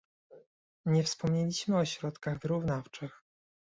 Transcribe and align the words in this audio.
Nie 0.85 1.03
wspomnieliśmy 1.03 1.77
o 1.79 1.85
środkach 1.85 2.39
wyrównawczych 2.39 3.23